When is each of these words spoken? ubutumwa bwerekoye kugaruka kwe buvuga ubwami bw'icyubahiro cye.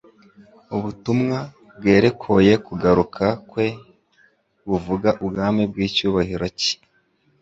ubutumwa 0.75 1.37
bwerekoye 1.77 2.53
kugaruka 2.67 3.25
kwe 3.49 3.67
buvuga 4.67 5.09
ubwami 5.23 5.63
bw'icyubahiro 5.71 6.47
cye. 6.59 6.73